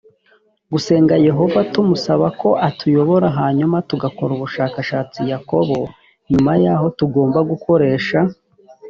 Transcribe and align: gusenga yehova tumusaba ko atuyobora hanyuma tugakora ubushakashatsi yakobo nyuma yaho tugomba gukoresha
gusenga 0.71 1.15
yehova 1.27 1.59
tumusaba 1.71 2.27
ko 2.41 2.49
atuyobora 2.67 3.27
hanyuma 3.39 3.77
tugakora 3.89 4.31
ubushakashatsi 4.37 5.19
yakobo 5.31 5.77
nyuma 6.31 6.51
yaho 6.63 6.85
tugomba 6.97 7.39
gukoresha 7.51 8.19